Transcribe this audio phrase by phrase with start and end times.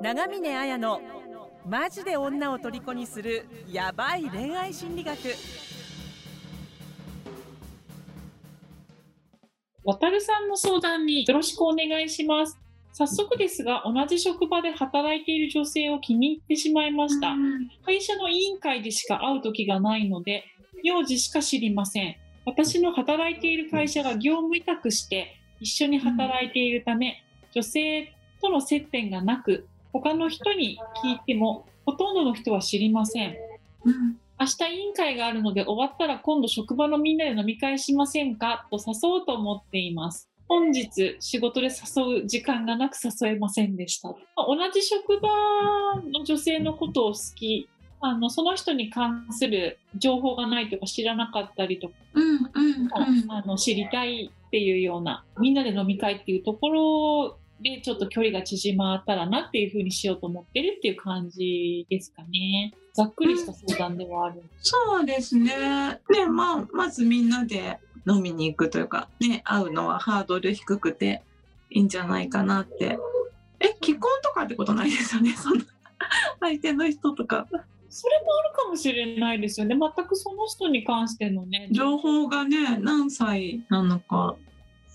[0.00, 1.00] 長峰綾の
[1.66, 5.18] マジで女を虜にするヤバい恋愛心理学。
[9.82, 12.56] 渡るさんの相談によろしくお願いします。
[12.92, 17.34] 早速ですが同じ職場で働いている女性を気に入ってしまいました。
[17.84, 20.44] 会社の委員会でしか会う時がないので
[20.84, 22.14] 名字しか知りません。
[22.46, 29.66] 私の働いている会社が業務委託して一緒に働いているため女性との接点がなく
[30.00, 33.36] 他の人に聞いてもほとんどの人は知りません。
[34.40, 38.66] 明日委員会があるので終わったら今度職場のみんなで飲み会しませんか？
[38.70, 40.28] と誘おうと思っています。
[40.46, 44.08] 本日仕事で誘う時間がなく誘えませんでした。
[44.36, 45.28] 同じ職場
[46.12, 47.68] の女性のことを好き、
[48.00, 53.32] あのその人に関する情報がないとか知らなかったりとか、うんうんうん。
[53.32, 62.72] あの知りたいっていうような、みんなで飲み会っていうところでちょっと距離が縮まったらなっていうふうにしようと思ってるっていう感じですかね。
[62.92, 64.42] ざっくりした相談ではある。
[64.60, 65.50] そうですね。
[66.10, 71.22] ね、まあ、まずみんなで飲みに行くというか、ね、会うのはハードル低くて
[71.70, 72.98] いいんじゃないかなって。
[73.60, 75.62] え、既婚とかってことないですよね、その
[76.40, 77.46] 相手の人とか。
[77.90, 79.76] それもあるかもしれないですよね。
[79.76, 81.68] 全くその人に関してのね。
[81.72, 84.36] 情報がね、何歳なのか、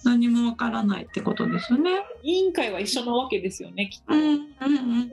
[0.03, 1.91] 何もわからないってことですよね。
[2.23, 4.13] 委員会は一緒なわけですよね、きっと。
[4.13, 5.11] うんうんうん。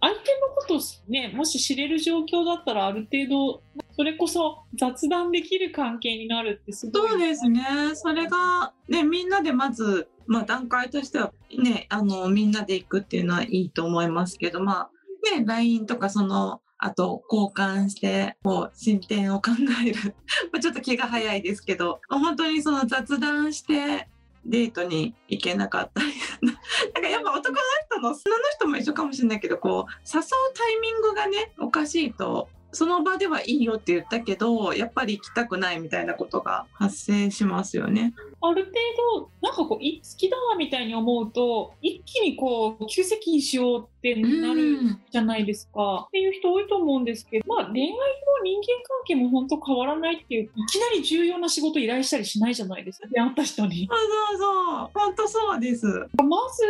[0.00, 3.62] 相手のことをね、もし知れる状況だったらある程度、
[3.96, 7.08] それこそ雑談できる関係になるってすごい。
[7.10, 7.62] そうですね。
[7.94, 14.90] それが、ね、みんなでまず、まあ段階としてはね、あの、みんなで行くっていうのはいいと思いますけど、まあ、
[15.36, 19.50] ね、LINE とかその、あと交換して、こう、進展を考
[19.84, 20.14] える。
[20.60, 24.08] ちょっと気が早いですけど、本当にその雑談して、
[24.46, 26.08] デートに行けなかったり。
[26.94, 27.58] なんかやっぱ男の
[27.90, 28.14] 人の、女の
[28.54, 30.22] 人も一緒かもしれないけど、こう、誘う
[30.54, 38.14] タイミングがね、おかしいと、その場ではいいよって言ったけど、やっぱり行きたくないみたいなことが発生しますよね。
[38.40, 38.76] ある程
[39.20, 39.78] 度、なんかこう、好
[40.16, 44.78] きだわみたいに思うと、一気にこう、急接近しようってなる
[45.10, 46.06] じゃないですか。
[46.08, 47.96] っていう人多いと思うんですけど、まあ恋愛も
[48.44, 53.08] 人間関係も本当変わらないっていう、いきなり重要な仕事依頼したりしないじゃないですか。
[53.10, 53.88] 出会った人に。
[53.90, 54.90] そうそうそう。
[54.94, 55.86] 本当そうです。
[55.86, 56.64] まず、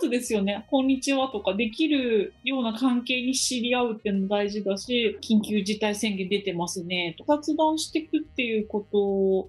[0.00, 0.66] 挨拶ですよね。
[0.70, 7.14] こんにちはとかできるような関係に知り合うっていうの大事だし、緊急事態宣言出てますね。
[7.18, 8.86] と雑談していくっていうこ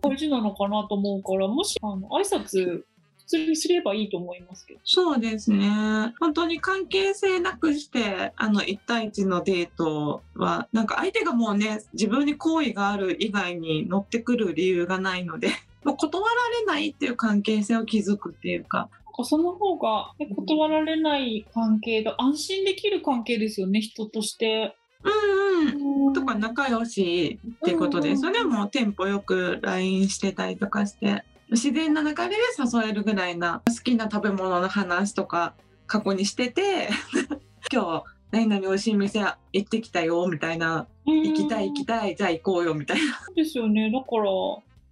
[0.03, 2.83] と大事なのかなと思うから、もし、あの、挨拶、
[3.25, 4.79] 普通にすればいいと思いますけど。
[4.83, 6.13] そうですね。
[6.19, 15.49] 本当に関係性なくして、あの、1対1のデートは、なんか相手がもうね、自分に好意がある以外に乗ってくる理由がないので、
[15.83, 24.75] もう断られないっていう関係性を築くっていうか、かその方が、ね断られない関係で安心できる関係ですよね、人として。
[25.03, 26.13] うんうん。
[26.13, 28.43] とか仲良しってことですよね。
[28.43, 31.23] もうテンポよく LINE してたりとかして。
[31.51, 35.55] 自然な流れで誘えるぐらいな好きな食べ物の話とか
[35.87, 36.89] 過去にしてて
[37.71, 39.19] 今日何々美味しい店
[39.53, 43.03] 行ってきたよみたいな行きたい行きたいじゃあ行こうよみたいな。
[43.35, 43.91] ですよね。
[43.91, 44.23] だから、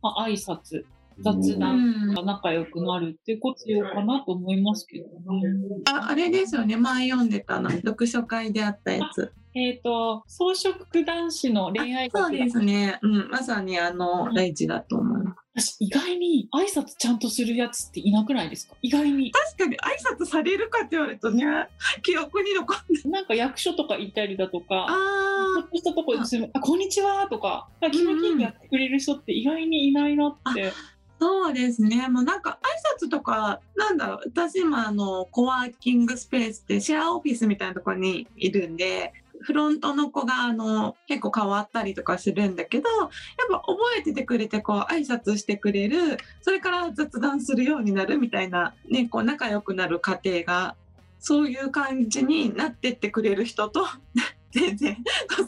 [0.02, 0.86] まあ、挨拶、
[1.20, 5.14] 雑談が仲良くなるってことよかなと思いますけどね。
[5.92, 9.34] ああれですよね前読んでたの読書会であったやつ。
[9.56, 13.00] えっ、と、草食男子の恋愛学そうですね。
[13.02, 15.78] うんまさにあの大事だと思います。
[15.78, 18.76] 私、意外に挨拶ちゃんとするやつっていなくないですか？
[18.82, 19.32] 意外に。
[19.32, 21.46] 確かに挨拶されるかって言われるとね
[22.02, 22.80] 記憶に残る。
[23.12, 24.76] なんか役所とか行ったりだとか、ちょ
[25.60, 30.72] あっとしたとこでする、あ、こんにちはとか、気持ちいいやってくれる人って意外にいないなって。
[31.20, 32.10] そうですね。
[32.10, 32.60] もうなんか
[33.00, 43.10] 挨拶とか、なんだろう、私今あの、コワーキングスペースってシェアオフィスみたいなところにいるんで、フロントの子があの、結構変わったりとかするんだけど、やっ
[43.52, 50.76] ぱ覚えててくれてこう挨拶してくれる、それから雑談するようになるみたいな、ね、こう仲良くなる過程が、
[51.20, 53.86] そういう感じになってってくれる人と、
[54.52, 54.98] 全然、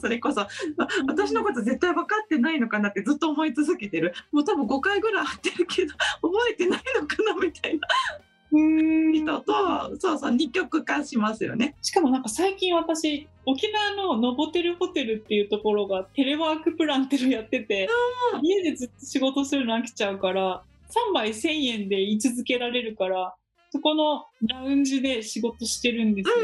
[0.01, 0.47] それこそ、
[1.07, 4.13] 私のこと絶対分かってないのかなってずっと思い続けてる。
[4.31, 7.87] もう多分5回ぐらい会ってるけど、覚えてないのかなみたいな
[8.55, 11.75] 人と、そうそう、二極化しますよね。
[11.81, 17.87] しかもなんか最近私、沖縄のノボテルホテルっていうところがテレワークプランっていうのやってて、
[18.41, 20.63] 家でずっと仕事するの飽きちゃうから、
[21.09, 23.35] 3枚1000円で居続けられるから、
[23.71, 26.35] そこのラウンジで仕事してるんですよ。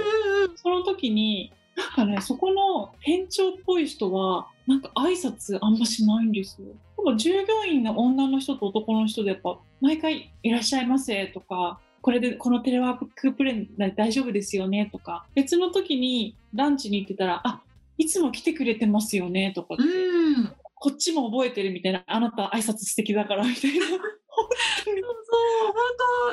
[0.56, 6.68] その時に、なんかね、そこの店長っぽい人は、なんか挨拶あんましないんですよ。
[6.98, 15.26] でも従業員の女の人と男の人でやっぱ、毎回いらっしゃいませとか、これでこのテレワークプレン大丈夫ですよねとか。
[15.36, 17.62] 別の時にランチに行ってたらあ
[17.98, 20.54] いつも来てくれてますよねとかって、うん。
[20.76, 23.86] こっちも覚えてるみたいなあなた挨拶素敵だからみたいな
[24.42, 24.96] そう
[25.66, 25.76] 本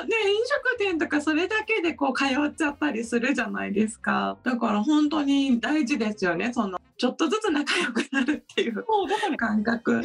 [0.01, 4.37] 当ね飲食店とかそれだけでこう通っちゃったりするじゃないですか。
[4.43, 10.01] だから本当に大事ですよねそのちょっとずつ仲良くなるっていうそうだから感覚。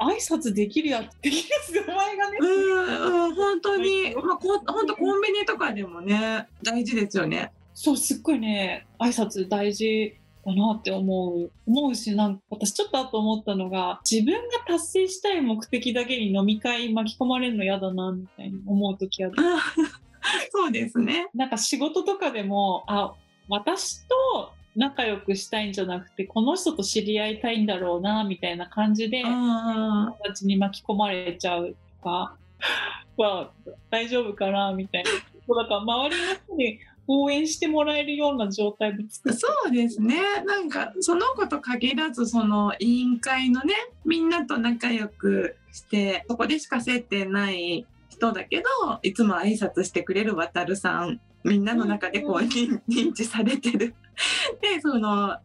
[0.00, 2.38] 挨拶できるやつできるやつお前がね。
[2.40, 4.14] うんうん本当に。
[4.14, 7.52] まあこ本当コンビニとかでもね大事ですよね。
[7.72, 19.34] そうすっごいね挨拶大事だなって思う思うしなんか私ちょっと後思ったのが自分が達成したい目的だけに飲み会巻き込まれるの嫌だなみたいに思う時ある。
[19.38, 19.62] あ
[20.50, 21.28] そうですね。
[21.34, 23.14] なんか仕事とかでもあ
[23.48, 32.36] 私と仲良くしたいんじゃなくてこの人と知り合いたいんだろうなみたいな感じであ友達に巻き込まれちゃうとか
[33.16, 33.50] は
[33.90, 35.10] 大丈夫かなみたいな。
[35.46, 40.16] そうだから周りの人に応援してもらえるような状態で作そうですね。
[40.46, 43.74] なんかその子と限らずその委員会のね
[44.04, 48.64] みんなと仲良くしてそこでしか接点ない人だけど
[49.02, 53.94] いつも挨拶してくれる渡るさんみんなの中でこううん認認知されてる。
[54.62, 55.36] でその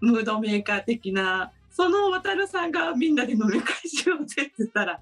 [0.00, 5.00] ムードメーカー的なその渡るさんがみんなで飲み会しようぜって言ったら。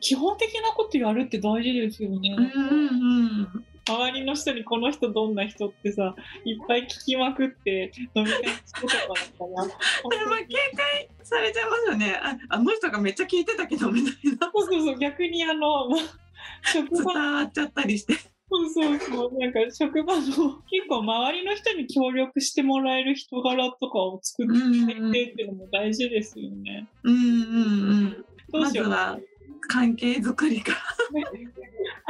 [0.00, 2.36] 基本的なことやるって大事ですよね。
[2.36, 6.14] うんうん周りの人にこの人どんな人ってさ
[6.44, 9.06] いっぱい聞きまくって飲み会してとかだっ
[9.38, 9.66] たら
[10.18, 10.46] でも警
[10.76, 12.20] 戒されちゃいますよね。
[12.22, 14.50] ああの人がめっちゃ聞いてたけどみたいな。
[14.52, 15.88] そうそうそう逆にあの
[16.72, 18.14] 職伝場わっちゃったりして。
[18.50, 26.88] そうそうそうなんか職場の結構周りの人に協力してもらえる人柄とかを作っていってっていうのも大事ですよね。
[27.02, 27.24] うんうんう
[28.04, 28.24] ん。
[28.50, 28.88] どうしよう。
[28.88, 29.18] まずは
[29.68, 30.72] 関係づくりか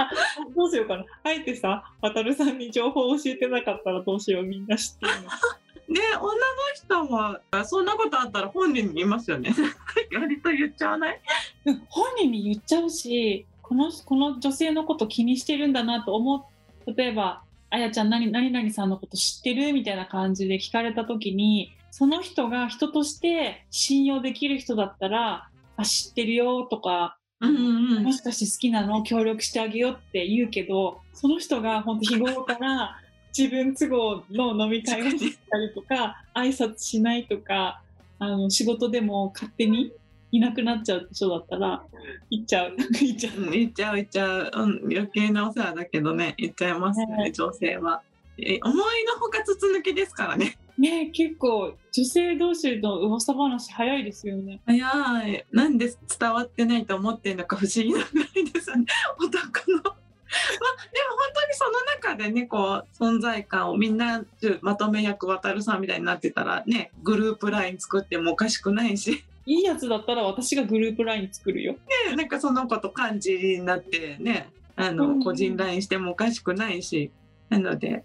[0.56, 1.04] どうしようかな。
[1.24, 5.28] あえてさ、渡るさんに情報を教えてなかったらどうしよう、みんな知ってるの。
[5.88, 6.38] ね女の
[6.74, 9.54] 人もそんなことあったら本人に言いますよね
[10.12, 11.20] 割と言っちゃわない？
[11.64, 16.46] うん本人に言っちゃうし、このこの女性のこと気にしてるんだなと思
[16.86, 16.94] う。
[16.94, 32.98] 例えば、あやちゃん何何々さんのこと知ってるみたいな感じで聞かれた時に、その人が人として信用できる人だったら、あ、知ってるよとか、うんうんもしかして好きなの協力してあげようって言うけどその人が本当日頃から
[33.36, 37.82] 自分都合の飲み会をしたりとか挨拶しないとか
[38.18, 39.92] あの仕事でも勝手に
[40.32, 41.84] いなくなっちゃう人だったら
[42.30, 42.76] 行っちゃう。
[42.76, 47.32] 行っちゃううん言っちゃう言っちゃう、うん、余計なお世話だけどね言っちゃいますよねね。
[47.32, 48.02] 女性は。
[48.38, 54.60] え思いのほか筒抜きですからねね結構女性同士の噂話早いですよね。
[54.66, 55.44] 早い。
[55.52, 58.86] なんで伝わってないと思ってんのか不思議なぐらいですよね。
[59.18, 59.82] 男の。
[59.82, 61.70] まあ、でも本当にその
[62.12, 64.24] 中でねこう存在感をみんな
[64.60, 71.72] まとめ役渡るさんみたいになってたらねグループライン作ってもおかしくないし、いいやつだったら私がグループライン作るよ。
[72.08, 75.22] ね、なんかその子と感じになってねあのうん。
[75.22, 77.10] 個人ラインしてもおかしくないし。
[77.48, 78.04] なので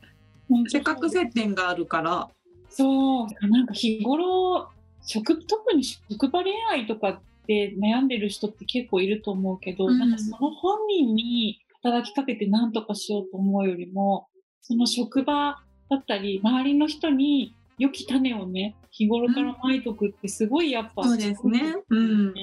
[0.67, 2.29] せっかく接点があるから
[2.73, 4.69] そう、なんか日頃、
[5.05, 14.27] 職、特に職場恋愛とかで悩んでる人って結構いると思うけど、うんなんかその本人に働きかけて何とかしようと思うよりも、
[14.61, 21.75] その職場だったり、周りの人に良き種をね、日頃からまいとくってすごいやっぱ、そうですね。
[21.89, 22.33] うん、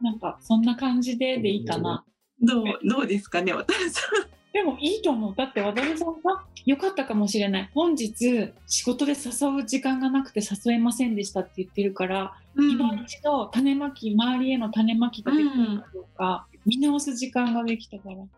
[0.00, 2.04] なんかそんな感じででいいかな。
[2.40, 4.35] どうどうですかね渡るさん。
[4.56, 5.34] でもいいと思う。
[5.36, 7.70] だって渡辺さんが良かったかもしれない。
[7.74, 18.16] 本日仕事で誘う時間がなくて誘えませんでしたって言ってるから、うん今一度種まき、周りへの種まきができるかどうか、見直す時間ができたから。
[18.16, 18.30] なんか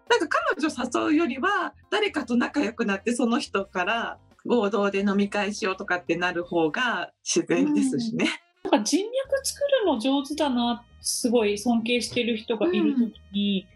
[0.56, 8.26] 彼女誘うよりは誰かと仲良くなってその人から合同で飲み会しようとかってなる方が自然ですしね。
[8.64, 13.68] なんか人脈作るの上手だな、すごい尊敬してる人がいるときに、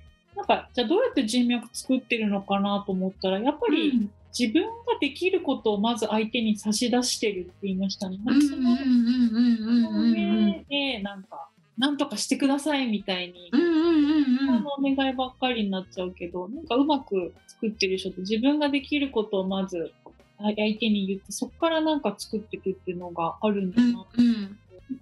[0.42, 4.68] なんか、じゃあどうやって人脈作ってるのかなと思ったら、やっぱり自分が
[5.00, 8.18] できることをまず相手に差し出してるって言いましたね。
[8.40, 8.72] その
[10.02, 13.50] 上で、なんか、なんとかしてくださいみたいに、
[14.78, 19.92] お願いばっかりになっちゃうけど、なんかうまく作ってる人って自分ができることをまず
[20.38, 23.92] 相手に言って、そこからなんか作っていくっていうのがあるんだな。
[23.92, 24.10] なんか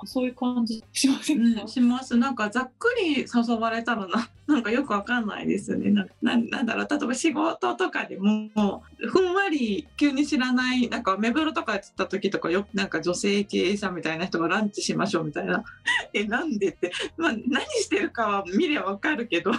[0.04, 2.16] そういう感じしませんか、うん、します。
[2.16, 5.90] なんかざっくり誘われたらな なんかよくわかんないですよね。
[5.90, 6.88] なななんだろう。
[6.90, 15.64] 例えば仕事とかでもふんわり急に知らないなんか目黒とかやってた時とかよくなんか女性経営者みたいな人がランチしましょうみたいな。
[16.12, 19.52] えなんでって、まあ、何してるかは見りゃわかるけど。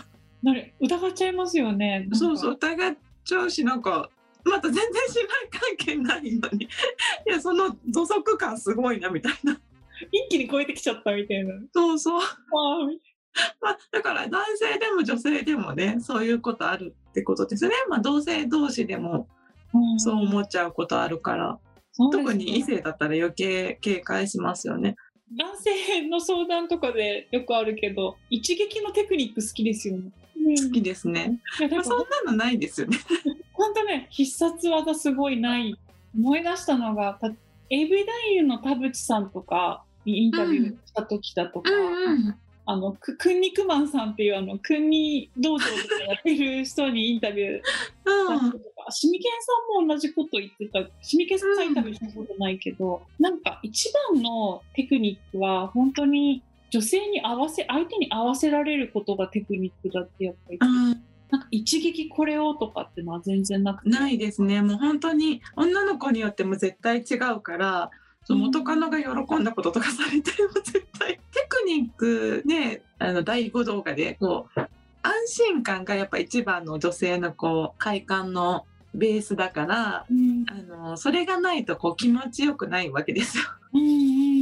[0.44, 2.08] なる疑っちゃいますよね。
[2.14, 4.10] そうそう疑っちゃうしなんか
[4.44, 6.66] また全然信頼関係ないのに。
[7.28, 9.60] いやその土足感すごいなみたいな
[10.12, 11.54] 一気に超えてきちゃったみたいな。
[11.74, 12.22] そうそう、
[13.62, 19.28] まあ、だから男性でも女性でもねそういうことあるってことですね、まあ、同性同士でも
[19.74, 21.60] うんそう思っちゃうことあるから、
[21.94, 24.96] そうですね特に異性だったら余計警戒しますよね。
[25.38, 30.12] 男性の相談とかでよくあるけど、一撃のテクニック好きですよね。
[30.36, 31.40] うん好きですね。
[31.72, 32.98] まあ、そんなのないですよね。
[33.54, 35.76] 本当ね、必殺技すごいない。
[36.14, 37.32] 思い出したのが、た
[37.70, 47.64] AV 男優の田淵さんとかにインタビューした時だとか、んあの、くくんにくまんさんっていうあの、くんに道場とかやってる人にインタビューし
[48.28, 50.80] た人とか、しみけんさんも同じこと言ってた。
[51.02, 60.58] しみけんさんはインタビューしたことないけど、なんか一番のテクニックは本当に女性に合わせ、相手に合わせられることがテクニックだってやっぱり。
[60.62, 63.90] うんなんか一撃これをとかってのは全然なくて。
[63.90, 64.62] ないですね。
[64.62, 67.92] もう本当に女の子によっても絶対違うから、
[68.26, 71.20] そう元カノが喜んだこととかされても絶対。
[71.32, 74.60] テクニックね、あの第5動画でこう
[75.02, 80.46] 安心感がやっぱ一番の女性のこう快感のベースだから、うん。
[80.50, 80.54] あ
[80.90, 83.44] のそれがないとこう気持ちよくないわけですよ。
[83.74, 83.84] うんう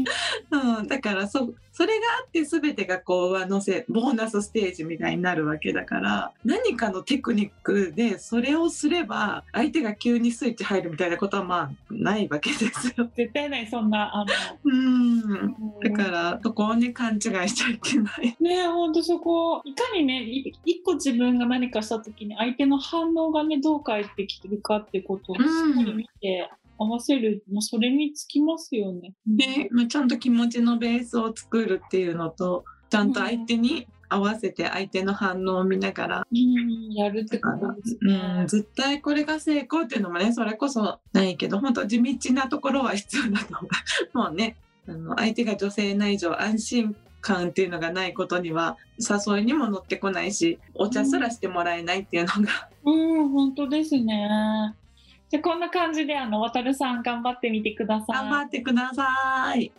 [0.01, 0.79] ん。
[0.79, 13.09] うん、だからそそれがあって全てがこう上乗せボーナスステージみたいになるわけだから何かのテクニックでそれをすれば相手が急にスイッチ入るみたいなことはまあないわけですよ。
[13.15, 14.31] 絶対ない、そんな、あの、
[14.63, 15.55] うん。
[15.81, 18.36] だからそこをね勘違いしちゃいけない。
[18.39, 29.13] ねえ、ほんとそこ、いかにね、い一個自分が何かした時に相手の反応がね、どう返ってきてるかってことをしうんっかり見て、合わせる、もうそれにつきますよね。
[29.27, 38.48] で、まあ、ちゃんと気持ちのベースを作るっていうのとちゃんと相手に合わせて相手の反応を見ながらうん、やるってことですうねん、。
[38.48, 43.69] 絶対これが成功っていうのもねそれこそないけど本当地道なところは必要だと思
[44.13, 44.55] う もうね
[44.88, 54.75] あの相手が女性な以上安心感っていうのがないことには誘いにも乗ってこないしお茶すらしてもらえないっていうのが、うん、本当ですね。
[55.29, 58.15] じゃあこんな感じで、あの、渡るさん頑張ってみてください。
[58.15, 59.71] 頑張ってください。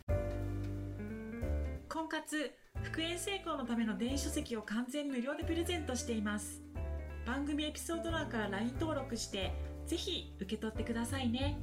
[1.88, 2.52] 婚活
[2.82, 6.62] 復縁成功のための電子書籍を完全無料でプレゼントしています
[7.26, 9.52] 番組エピソード欄から LINE 登録して
[9.86, 11.58] ぜひ受け取ってくださいね